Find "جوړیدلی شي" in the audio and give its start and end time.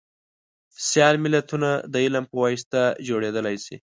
3.07-3.75